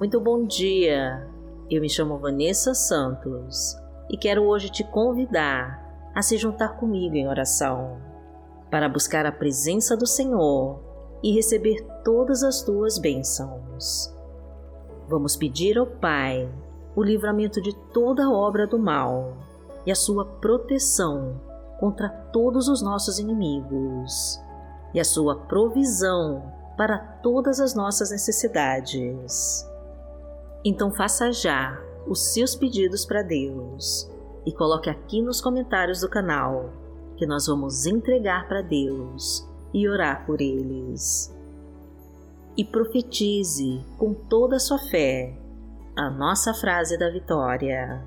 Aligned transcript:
Muito 0.00 0.18
bom 0.18 0.46
dia! 0.46 1.28
Eu 1.70 1.82
me 1.82 1.90
chamo 1.90 2.16
Vanessa 2.16 2.72
Santos 2.72 3.76
e 4.08 4.16
quero 4.16 4.44
hoje 4.44 4.70
te 4.70 4.82
convidar 4.82 6.10
a 6.14 6.22
se 6.22 6.38
juntar 6.38 6.78
comigo 6.78 7.16
em 7.16 7.28
oração 7.28 7.98
para 8.70 8.88
buscar 8.88 9.26
a 9.26 9.30
presença 9.30 9.94
do 9.98 10.06
Senhor 10.06 10.80
e 11.22 11.34
receber 11.34 11.86
todas 12.02 12.42
as 12.42 12.62
tuas 12.62 12.98
bênçãos. 12.98 14.10
Vamos 15.06 15.36
pedir 15.36 15.76
ao 15.76 15.86
Pai 15.86 16.50
o 16.96 17.02
livramento 17.02 17.60
de 17.60 17.76
toda 17.92 18.30
obra 18.30 18.66
do 18.66 18.78
mal 18.78 19.36
e 19.84 19.92
a 19.92 19.94
sua 19.94 20.24
proteção 20.24 21.38
contra 21.78 22.08
todos 22.08 22.68
os 22.68 22.80
nossos 22.80 23.18
inimigos 23.18 24.40
e 24.94 24.98
a 24.98 25.04
sua 25.04 25.36
provisão 25.40 26.42
para 26.74 26.96
todas 26.96 27.60
as 27.60 27.74
nossas 27.74 28.10
necessidades. 28.10 29.68
Então 30.64 30.90
faça 30.90 31.32
já 31.32 31.80
os 32.06 32.32
seus 32.32 32.54
pedidos 32.54 33.06
para 33.06 33.22
Deus 33.22 34.10
e 34.44 34.52
coloque 34.52 34.90
aqui 34.90 35.22
nos 35.22 35.40
comentários 35.40 36.00
do 36.00 36.08
canal 36.08 36.70
que 37.16 37.26
nós 37.26 37.46
vamos 37.46 37.86
entregar 37.86 38.46
para 38.46 38.60
Deus 38.60 39.48
e 39.72 39.88
orar 39.88 40.26
por 40.26 40.40
eles. 40.40 41.34
E 42.56 42.64
profetize 42.64 43.84
com 43.96 44.12
toda 44.12 44.56
a 44.56 44.60
sua 44.60 44.78
fé 44.78 45.34
a 45.96 46.10
nossa 46.10 46.52
frase 46.52 46.98
da 46.98 47.08
vitória. 47.10 48.04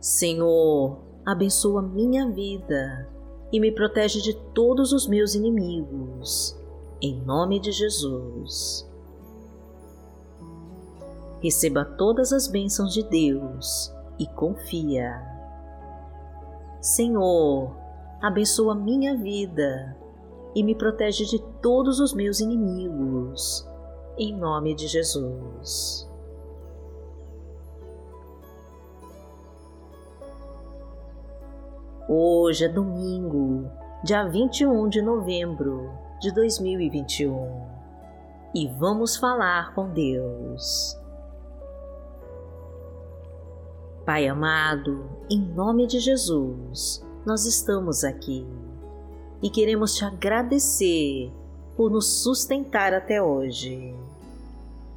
Senhor, 0.00 0.98
abençoa 1.26 1.82
minha 1.82 2.28
vida 2.30 3.08
e 3.52 3.60
me 3.60 3.70
protege 3.70 4.20
de 4.22 4.34
todos 4.54 4.92
os 4.92 5.06
meus 5.06 5.34
inimigos 5.34 6.61
em 7.02 7.20
nome 7.22 7.58
de 7.58 7.72
Jesus. 7.72 8.88
Receba 11.42 11.84
todas 11.84 12.32
as 12.32 12.46
bênçãos 12.46 12.94
de 12.94 13.02
Deus 13.02 13.92
e 14.20 14.26
confia. 14.28 15.20
Senhor, 16.80 17.76
abençoa 18.20 18.76
minha 18.76 19.16
vida 19.16 19.96
e 20.54 20.62
me 20.62 20.76
protege 20.76 21.24
de 21.24 21.42
todos 21.60 21.98
os 21.98 22.14
meus 22.14 22.38
inimigos, 22.38 23.68
em 24.16 24.36
nome 24.36 24.72
de 24.72 24.86
Jesus. 24.86 26.08
Hoje 32.08 32.66
é 32.66 32.68
domingo, 32.68 33.68
dia 34.04 34.24
21 34.28 34.88
de 34.88 35.02
novembro 35.02 35.90
de 36.22 36.30
2021 36.30 37.66
e 38.54 38.68
vamos 38.78 39.16
falar 39.16 39.74
com 39.74 39.88
Deus. 39.88 40.96
Pai 44.06 44.28
amado, 44.28 45.04
em 45.28 45.40
nome 45.40 45.84
de 45.84 45.98
Jesus, 45.98 47.04
nós 47.26 47.44
estamos 47.44 48.04
aqui 48.04 48.46
e 49.42 49.50
queremos 49.50 49.96
te 49.96 50.04
agradecer 50.04 51.32
por 51.76 51.90
nos 51.90 52.22
sustentar 52.22 52.94
até 52.94 53.20
hoje. 53.20 53.92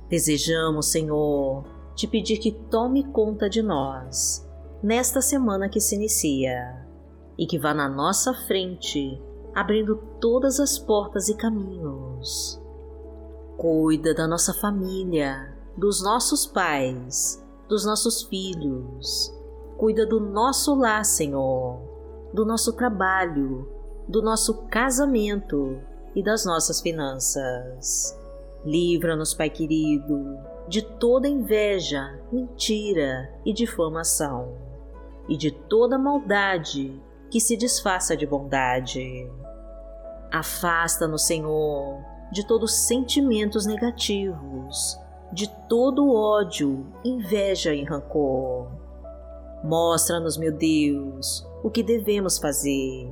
Desejamos, 0.07 0.91
Senhor, 0.91 1.63
te 1.95 2.05
pedir 2.05 2.37
que 2.37 2.51
tome 2.51 3.03
conta 3.03 3.49
de 3.49 3.63
nós 3.63 4.47
nesta 4.83 5.23
semana 5.23 5.69
que 5.69 5.79
se 5.79 5.95
inicia 5.95 6.85
e 7.35 7.47
que 7.47 7.57
vá 7.57 7.73
na 7.73 7.89
nossa 7.89 8.31
frente 8.31 9.19
abrindo 9.55 9.95
todas 10.19 10.59
as 10.59 10.77
portas 10.77 11.29
e 11.29 11.37
caminhos. 11.37 12.61
Cuida 13.57 14.13
da 14.13 14.27
nossa 14.27 14.53
família, 14.53 15.55
dos 15.77 16.03
nossos 16.03 16.45
pais, 16.45 17.41
dos 17.69 17.85
nossos 17.85 18.23
filhos. 18.23 19.33
Cuida 19.77 20.05
do 20.05 20.19
nosso 20.19 20.75
lar, 20.75 21.05
Senhor, 21.05 21.79
do 22.33 22.45
nosso 22.45 22.73
trabalho, 22.73 23.65
do 24.09 24.21
nosso 24.21 24.65
casamento 24.67 25.79
e 26.13 26.21
das 26.21 26.45
nossas 26.45 26.81
finanças. 26.81 28.13
Livra-nos, 28.65 29.33
Pai 29.33 29.49
querido, 29.49 30.37
de 30.67 30.81
toda 30.81 31.29
inveja, 31.29 32.19
mentira 32.29 33.31
e 33.45 33.53
difamação, 33.53 34.53
e 35.29 35.37
de 35.37 35.51
toda 35.51 35.97
maldade 35.97 37.01
que 37.29 37.39
se 37.39 37.57
disfaça 37.57 38.15
de 38.15 38.25
bondade. 38.25 39.29
Afasta-nos, 40.31 41.25
Senhor, 41.25 42.03
de 42.31 42.45
todos 42.45 42.71
os 42.71 42.79
sentimentos 42.79 43.65
negativos, 43.65 44.99
de 45.31 45.49
todo 45.67 46.13
ódio, 46.13 46.85
inveja 47.03 47.73
e 47.73 47.83
rancor. 47.83 48.67
Mostra-nos, 49.63 50.37
meu 50.37 50.51
Deus, 50.51 51.47
o 51.63 51.69
que 51.69 51.81
devemos 51.81 52.37
fazer, 52.37 53.11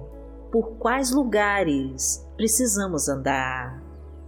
por 0.51 0.71
quais 0.77 1.11
lugares 1.11 2.27
precisamos 2.35 3.09
andar, 3.09 3.81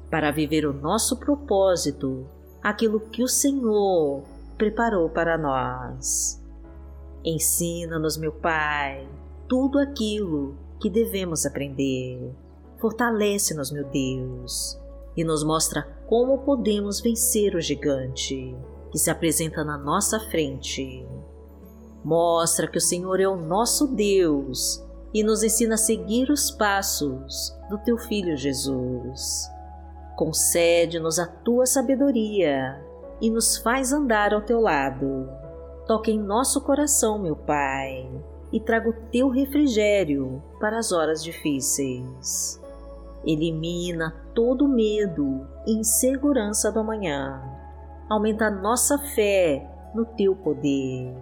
para 0.09 0.31
viver 0.31 0.65
o 0.65 0.73
nosso 0.73 1.17
propósito, 1.17 2.25
aquilo 2.63 2.99
que 2.99 3.21
o 3.21 3.27
Senhor 3.27 4.23
preparou 4.57 5.09
para 5.09 5.37
nós. 5.37 6.41
Ensina-nos, 7.23 8.17
meu 8.17 8.31
Pai, 8.31 9.07
tudo 9.47 9.79
aquilo 9.79 10.57
que 10.79 10.89
devemos 10.89 11.45
aprender. 11.45 12.33
Fortalece-nos, 12.79 13.71
meu 13.71 13.85
Deus, 13.85 14.79
e 15.15 15.23
nos 15.23 15.43
mostra 15.43 15.83
como 16.07 16.39
podemos 16.39 16.99
vencer 16.99 17.55
o 17.55 17.61
gigante 17.61 18.55
que 18.91 18.99
se 18.99 19.09
apresenta 19.09 19.63
na 19.63 19.77
nossa 19.77 20.19
frente. 20.19 21.05
Mostra 22.03 22.67
que 22.67 22.77
o 22.77 22.81
Senhor 22.81 23.19
é 23.19 23.27
o 23.27 23.35
nosso 23.35 23.87
Deus 23.87 24.83
e 25.13 25.23
nos 25.23 25.43
ensina 25.43 25.75
a 25.75 25.77
seguir 25.77 26.29
os 26.29 26.51
passos 26.51 27.55
do 27.69 27.77
teu 27.79 27.97
Filho 27.97 28.37
Jesus. 28.37 29.49
Concede-nos 30.15 31.17
a 31.19 31.25
tua 31.25 31.65
sabedoria 31.65 32.81
e 33.19 33.29
nos 33.29 33.57
faz 33.57 33.91
andar 33.91 34.33
ao 34.33 34.41
teu 34.41 34.59
lado. 34.59 35.29
Toque 35.87 36.11
em 36.11 36.19
nosso 36.19 36.61
coração, 36.61 37.17
meu 37.17 37.35
Pai 37.35 38.09
e 38.55 38.59
traga 38.61 38.89
o 38.89 38.93
teu 39.11 39.27
refrigério 39.27 40.41
para 40.61 40.79
as 40.79 40.93
horas 40.93 41.21
difíceis. 41.21 42.57
Elimina 43.25 44.15
todo 44.33 44.65
medo 44.65 45.45
e 45.67 45.73
insegurança 45.73 46.71
do 46.71 46.79
amanhã. 46.79 47.43
Aumenta 48.09 48.49
nossa 48.49 48.97
fé 48.97 49.69
no 49.93 50.05
teu 50.05 50.37
poder 50.37 51.13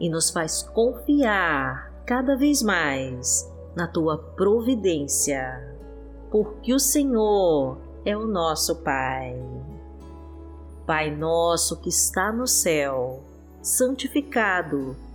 e 0.00 0.08
nos 0.08 0.30
faz 0.30 0.62
confiar 0.62 1.92
cada 2.06 2.38
vez 2.38 2.62
mais 2.62 3.52
na 3.76 3.86
tua 3.86 4.16
providência, 4.16 5.76
porque 6.30 6.72
o 6.72 6.78
Senhor 6.78 7.76
é 8.02 8.16
o 8.16 8.26
nosso 8.26 8.76
Pai. 8.76 9.38
Pai 10.86 11.14
nosso 11.14 11.78
que 11.82 11.90
está 11.90 12.32
no 12.32 12.46
céu, 12.46 13.22
santificado 13.60 14.96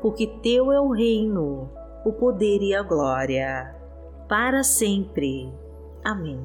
porque 0.00 0.26
Teu 0.42 0.70
é 0.72 0.80
o 0.80 0.90
reino, 0.90 1.68
o 2.04 2.12
poder 2.12 2.62
e 2.62 2.74
a 2.74 2.82
glória, 2.82 3.74
para 4.28 4.62
sempre. 4.62 5.52
Amém. 6.04 6.40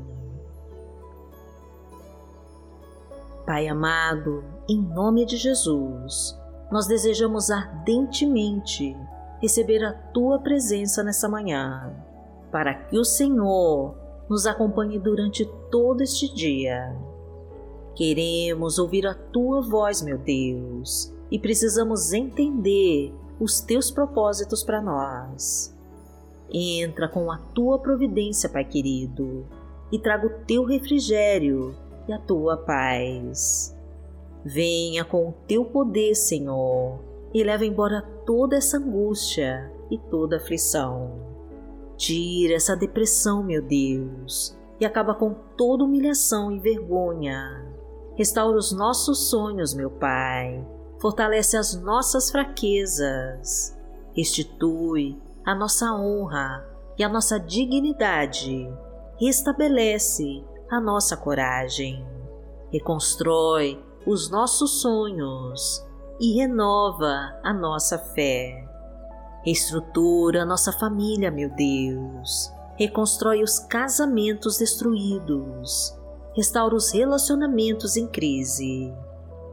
Pai 3.45 3.67
amado, 3.67 4.43
em 4.69 4.81
nome 4.81 5.25
de 5.25 5.35
Jesus, 5.37 6.39
nós 6.71 6.87
desejamos 6.87 7.51
ardentemente 7.51 8.95
receber 9.41 9.83
a 9.83 9.91
Tua 9.91 10.39
presença 10.39 11.03
nessa 11.03 11.27
manhã, 11.27 11.93
para 12.51 12.73
que 12.73 12.97
o 12.97 13.03
Senhor 13.03 13.95
nos 14.29 14.47
acompanhe 14.47 14.97
durante 14.97 15.45
todo 15.69 16.01
este 16.01 16.33
dia. 16.33 16.95
Queremos 17.95 18.79
ouvir 18.79 19.05
a 19.05 19.13
Tua 19.13 19.61
voz, 19.61 20.01
meu 20.01 20.17
Deus, 20.17 21.13
e 21.29 21.37
precisamos 21.37 22.13
entender 22.13 23.13
os 23.43 23.59
teus 23.59 23.91
propósitos 23.91 24.63
para 24.63 24.81
nós. 24.81 25.75
Entra 26.51 27.09
com 27.09 27.29
a 27.31 27.37
tua 27.37 27.77
providência, 27.79 28.47
Pai 28.47 28.63
querido, 28.63 29.45
e 29.91 29.99
traga 29.99 30.27
o 30.27 30.45
teu 30.45 30.63
refrigério 30.63 31.75
e 32.07 32.13
a 32.13 32.17
tua 32.17 32.57
paz. 32.57 33.75
Venha 34.45 35.03
com 35.03 35.29
o 35.29 35.33
teu 35.47 35.65
poder, 35.65 36.15
Senhor, 36.15 36.99
e 37.33 37.43
leva 37.43 37.65
embora 37.65 38.01
toda 38.25 38.55
essa 38.55 38.77
angústia 38.77 39.71
e 39.89 39.97
toda 39.97 40.37
aflição. 40.37 41.33
Tira 41.97 42.55
essa 42.55 42.75
depressão, 42.75 43.43
meu 43.43 43.61
Deus, 43.61 44.57
e 44.79 44.85
acaba 44.85 45.13
com 45.13 45.33
toda 45.57 45.83
humilhação 45.83 46.51
e 46.51 46.59
vergonha. 46.59 47.65
Restaura 48.15 48.57
os 48.57 48.71
nossos 48.71 49.29
sonhos, 49.29 49.73
meu 49.73 49.89
Pai. 49.89 50.65
Fortalece 51.03 51.57
as 51.57 51.75
nossas 51.75 52.31
fraquezas. 52.31 53.77
Restitui 54.15 55.21
a 55.45 55.53
nossa 55.53 55.93
honra 55.93 56.65
e 56.97 57.03
a 57.03 57.09
nossa 57.09 57.37
dignidade. 57.37 58.73
Restabelece 59.19 60.45
a 60.71 60.79
nossa 60.79 61.17
coragem. 61.17 62.07
Reconstrói 62.71 63.83
os 64.07 64.29
nossos 64.29 64.79
sonhos 64.79 65.85
e 66.21 66.39
renova 66.39 67.37
a 67.43 67.53
nossa 67.53 67.97
fé. 67.97 68.65
Reestrutura 69.43 70.45
nossa 70.45 70.71
família, 70.71 71.29
meu 71.29 71.53
Deus. 71.53 72.49
Reconstrói 72.77 73.43
os 73.43 73.59
casamentos 73.59 74.57
destruídos. 74.57 75.93
Restaura 76.33 76.73
os 76.73 76.93
relacionamentos 76.93 77.97
em 77.97 78.07
crise. 78.07 78.95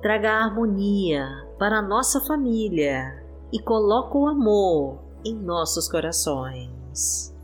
Traga 0.02 0.32
harmonia 0.32 1.46
para 1.58 1.80
a 1.80 1.82
nossa 1.82 2.22
família 2.22 3.22
e 3.52 3.60
coloca 3.60 4.16
o 4.16 4.26
amor 4.26 4.98
em 5.22 5.34
nossos 5.34 5.86
corações. 5.88 7.36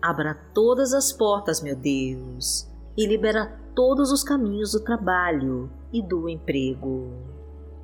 Abra 0.00 0.38
todas 0.54 0.94
as 0.94 1.12
portas, 1.12 1.60
meu 1.60 1.74
Deus, 1.74 2.70
e 2.96 3.04
libera 3.06 3.58
todos 3.74 4.12
os 4.12 4.22
caminhos 4.22 4.70
do 4.70 4.80
trabalho 4.84 5.68
e 5.92 6.00
do 6.00 6.28
emprego. 6.28 7.10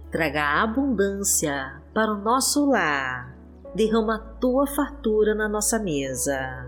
Traga 0.09 0.63
abundância 0.63 1.83
para 1.93 2.13
o 2.13 2.23
nosso 2.23 2.65
lar, 2.71 3.37
derrama 3.75 4.15
a 4.15 4.19
tua 4.39 4.69
fartura 4.69 5.35
na 5.35 5.49
nossa 5.49 5.81
mesa 5.81 6.65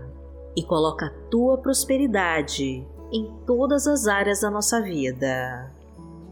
e 0.57 0.61
coloca 0.61 1.05
a 1.05 1.29
tua 1.29 1.57
prosperidade 1.57 2.85
em 3.13 3.33
todas 3.45 3.87
as 3.87 4.07
áreas 4.07 4.41
da 4.41 4.51
nossa 4.51 4.81
vida. 4.81 5.78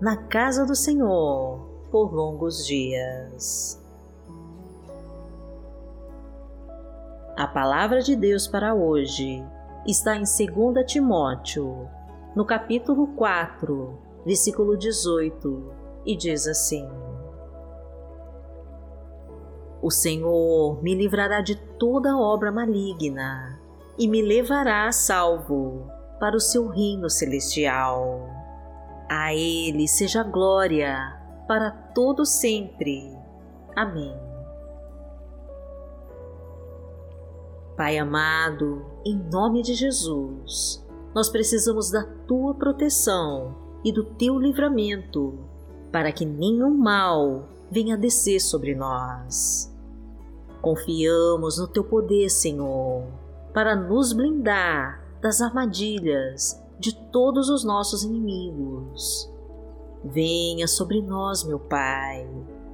na 0.00 0.16
casa 0.16 0.64
do 0.64 0.74
Senhor 0.74 1.60
por 1.90 2.14
longos 2.14 2.66
dias. 2.66 3.78
A 7.36 7.46
palavra 7.46 8.00
de 8.00 8.16
Deus 8.16 8.46
para 8.46 8.74
hoje 8.74 9.44
está 9.86 10.16
em 10.16 10.22
2 10.22 10.86
Timóteo, 10.86 11.86
no 12.34 12.46
capítulo 12.46 13.08
4, 13.08 13.98
versículo 14.24 14.74
18, 14.78 15.72
e 16.06 16.16
diz 16.16 16.46
assim: 16.46 16.88
O 19.82 19.90
Senhor 19.90 20.82
me 20.82 20.94
livrará 20.94 21.42
de 21.42 21.56
toda 21.78 22.16
obra 22.16 22.50
maligna 22.50 23.60
e 23.98 24.08
me 24.08 24.22
levará 24.22 24.86
a 24.86 24.92
salvo 24.92 25.90
para 26.18 26.36
o 26.36 26.40
seu 26.40 26.68
reino 26.68 27.10
celestial. 27.10 28.39
A 29.12 29.34
Ele 29.34 29.88
seja 29.88 30.22
glória 30.22 31.20
para 31.48 31.72
todo 31.72 32.24
sempre. 32.24 33.12
Amém. 33.74 34.16
Pai 37.76 37.98
amado, 37.98 38.86
em 39.04 39.16
nome 39.16 39.62
de 39.62 39.74
Jesus, 39.74 40.86
nós 41.12 41.28
precisamos 41.28 41.90
da 41.90 42.04
tua 42.28 42.54
proteção 42.54 43.56
e 43.84 43.90
do 43.90 44.04
teu 44.04 44.38
livramento 44.38 45.36
para 45.90 46.12
que 46.12 46.24
nenhum 46.24 46.70
mal 46.78 47.48
venha 47.68 47.96
descer 47.96 48.38
sobre 48.38 48.76
nós. 48.76 49.74
Confiamos 50.62 51.58
no 51.58 51.66
teu 51.66 51.82
poder, 51.82 52.30
Senhor, 52.30 53.08
para 53.52 53.74
nos 53.74 54.12
blindar 54.12 55.02
das 55.20 55.40
armadilhas 55.40 56.62
de 56.80 56.96
todos 56.96 57.50
os 57.50 57.62
nossos 57.62 58.02
inimigos. 58.02 59.30
Venha 60.02 60.66
sobre 60.66 61.02
nós, 61.02 61.44
meu 61.44 61.60
Pai, 61.60 62.26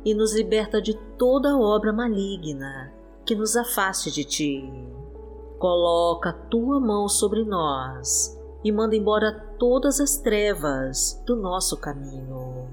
e 0.04 0.14
nos 0.14 0.32
liberta 0.32 0.80
de 0.80 0.94
toda 1.18 1.58
obra 1.58 1.92
maligna 1.92 2.92
que 3.24 3.34
nos 3.34 3.56
afaste 3.56 4.12
de 4.12 4.24
Ti. 4.24 4.72
Coloca 5.58 6.30
a 6.30 6.32
Tua 6.32 6.78
mão 6.78 7.08
sobre 7.08 7.44
nós 7.44 8.38
e 8.62 8.70
manda 8.70 8.94
embora 8.94 9.32
todas 9.58 10.00
as 10.00 10.16
trevas 10.18 11.20
do 11.26 11.34
nosso 11.34 11.76
caminho. 11.76 12.68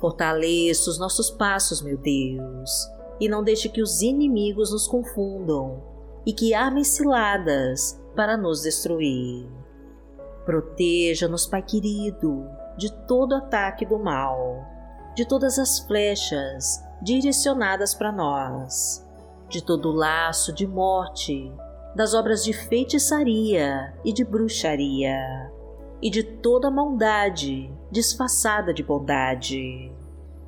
Fortaleça 0.00 0.90
os 0.90 0.98
nossos 0.98 1.30
passos, 1.30 1.80
meu 1.80 1.96
Deus, 1.96 2.70
e 3.20 3.28
não 3.28 3.44
deixe 3.44 3.68
que 3.68 3.82
os 3.82 4.02
inimigos 4.02 4.72
nos 4.72 4.88
confundam 4.88 5.80
e 6.26 6.32
que 6.32 6.54
armem 6.54 6.82
ciladas 6.82 8.00
para 8.16 8.36
nos 8.36 8.62
destruir. 8.62 9.46
Proteja-nos, 10.50 11.46
Pai 11.46 11.62
querido, 11.62 12.44
de 12.76 12.92
todo 13.06 13.36
ataque 13.36 13.86
do 13.86 14.00
mal, 14.00 14.66
de 15.14 15.24
todas 15.24 15.60
as 15.60 15.78
flechas 15.78 16.82
direcionadas 17.00 17.94
para 17.94 18.10
nós 18.10 19.08
de 19.48 19.62
todo 19.62 19.92
laço 19.92 20.52
de 20.52 20.66
morte, 20.66 21.52
das 21.94 22.14
obras 22.14 22.42
de 22.42 22.52
feitiçaria 22.52 23.92
e 24.04 24.12
de 24.12 24.24
bruxaria, 24.24 25.50
e 26.02 26.10
de 26.10 26.24
toda 26.24 26.68
maldade 26.68 27.70
disfarçada 27.90 28.72
de 28.72 28.82
bondade. 28.82 29.92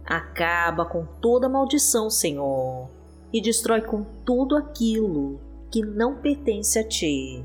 Acaba 0.04 0.85
com 0.85 1.06
toda 1.21 1.49
maldição, 1.49 2.11
Senhor, 2.11 2.88
e 3.32 3.40
destrói 3.40 3.82
com 3.82 4.04
tudo 4.25 4.56
aquilo 4.56 5.40
que 5.71 5.80
não 5.80 6.16
pertence 6.16 6.76
a 6.76 6.88
Ti. 6.88 7.44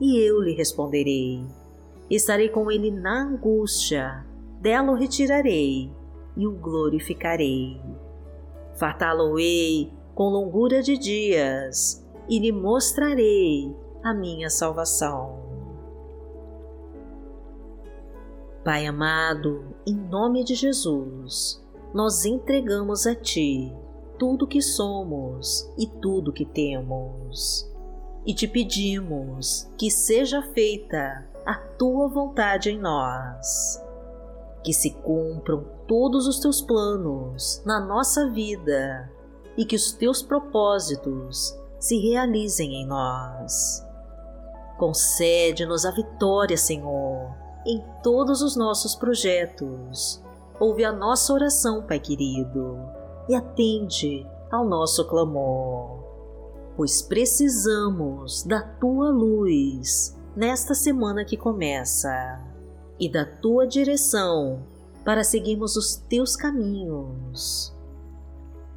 e 0.00 0.18
eu 0.18 0.40
lhe 0.40 0.52
responderei. 0.52 1.44
Estarei 2.10 2.48
com 2.48 2.70
ele 2.70 2.90
na 2.90 3.22
angústia, 3.22 4.24
dela 4.60 4.92
o 4.92 4.94
retirarei 4.94 5.90
e 6.36 6.46
o 6.46 6.52
glorificarei. 6.52 7.80
Fartá-lo-ei 8.74 9.92
com 10.14 10.28
longura 10.28 10.82
de 10.82 10.96
dias 10.96 12.06
e 12.28 12.38
lhe 12.38 12.52
mostrarei 12.52 13.74
a 14.02 14.14
minha 14.14 14.50
salvação. 14.50 15.44
Pai 18.64 18.86
amado, 18.86 19.64
em 19.86 19.94
nome 19.94 20.42
de 20.42 20.54
Jesus, 20.54 21.64
nós 21.94 22.24
entregamos 22.24 23.06
a 23.06 23.14
Ti 23.14 23.72
tudo 24.18 24.46
que 24.46 24.60
somos 24.60 25.70
e 25.78 25.86
tudo 25.86 26.32
que 26.32 26.44
temos. 26.44 27.70
E 28.26 28.34
te 28.34 28.48
pedimos 28.48 29.70
que 29.78 29.88
seja 29.90 30.42
feita 30.52 31.24
a 31.44 31.54
Tua 31.54 32.08
vontade 32.08 32.70
em 32.70 32.78
nós. 32.78 33.80
Que 34.64 34.72
se 34.72 34.90
cumpram 34.90 35.64
todos 35.86 36.26
os 36.26 36.40
Teus 36.40 36.60
planos 36.60 37.62
na 37.64 37.78
nossa 37.78 38.28
vida 38.30 39.08
e 39.56 39.64
que 39.64 39.76
os 39.76 39.92
Teus 39.92 40.22
propósitos 40.22 41.56
se 41.78 41.98
realizem 41.98 42.82
em 42.82 42.86
nós. 42.86 43.84
Concede-nos 44.76 45.86
a 45.86 45.92
vitória, 45.92 46.56
Senhor, 46.56 47.32
em 47.64 47.82
todos 48.02 48.42
os 48.42 48.56
nossos 48.56 48.94
projetos. 48.94 50.22
Ouve 50.58 50.84
a 50.84 50.92
nossa 50.92 51.32
oração, 51.32 51.82
Pai 51.82 52.00
querido, 52.00 52.78
e 53.28 53.34
atende 53.34 54.26
ao 54.50 54.64
nosso 54.64 55.06
clamor, 55.06 56.05
pois 56.76 57.00
precisamos 57.02 58.42
da 58.42 58.60
Tua 58.60 59.10
luz 59.10 60.16
nesta 60.36 60.74
semana 60.74 61.24
que 61.24 61.36
começa 61.36 62.40
e 63.00 63.10
da 63.10 63.24
Tua 63.24 63.66
direção 63.66 64.62
para 65.04 65.24
seguirmos 65.24 65.76
os 65.76 65.96
Teus 65.96 66.36
caminhos 66.36 67.74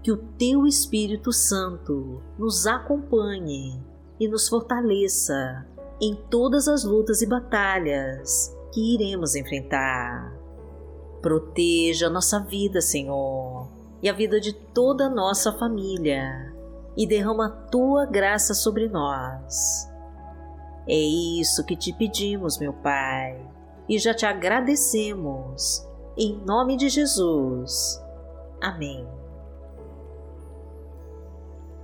que 0.01 0.11
o 0.11 0.17
Teu 0.17 0.65
Espírito 0.65 1.31
Santo 1.33 2.21
nos 2.37 2.65
acompanhe 2.65 3.83
e 4.19 4.27
nos 4.27 4.47
fortaleça 4.47 5.65
em 6.01 6.15
todas 6.29 6.67
as 6.67 6.83
lutas 6.83 7.21
e 7.21 7.27
batalhas 7.27 8.55
que 8.73 8.95
iremos 8.95 9.35
enfrentar. 9.35 10.33
Proteja 11.21 12.09
nossa 12.09 12.39
vida, 12.39 12.79
Senhor, 12.79 13.67
e 14.01 14.07
a 14.07 14.13
vida 14.13 14.39
de 14.39 14.53
toda 14.53 15.07
a 15.07 15.09
nossa 15.09 15.51
família, 15.51 16.53
e 16.99 17.07
derrama 17.07 17.47
a 17.47 17.49
tua 17.49 18.05
graça 18.05 18.53
sobre 18.53 18.89
nós. 18.89 19.89
É 20.85 20.93
isso 20.93 21.63
que 21.63 21.77
te 21.77 21.93
pedimos, 21.93 22.57
meu 22.57 22.73
Pai, 22.73 23.39
e 23.87 23.97
já 23.97 24.13
te 24.13 24.25
agradecemos. 24.25 25.87
Em 26.17 26.35
nome 26.45 26.75
de 26.75 26.89
Jesus. 26.89 28.03
Amém. 28.61 29.07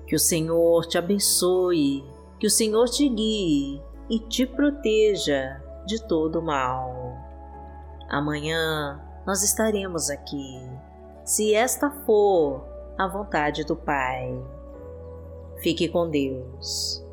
Que 0.06 0.18
o 0.18 0.20
Senhor 0.20 0.86
te 0.86 0.98
abençoe, 0.98 2.04
que 2.38 2.48
o 2.48 2.52
Senhor 2.52 2.90
te 2.90 3.08
guie 3.08 3.82
e 4.10 4.20
te 4.20 4.46
proteja 4.46 5.64
de 5.86 6.06
todo 6.10 6.42
mal. 6.42 6.94
Amanhã 8.10 9.02
nós 9.26 9.44
estaremos 9.44 10.10
aqui, 10.10 10.70
se 11.24 11.56
esta 11.56 11.90
for 12.06 12.66
a 12.98 13.08
vontade 13.08 13.64
do 13.64 13.78
Pai. 13.78 14.55
Fique 15.66 15.88
com 15.88 16.08
Deus. 16.08 17.04